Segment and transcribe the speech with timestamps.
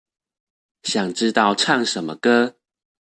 [0.81, 2.55] 想知道唱什麼歌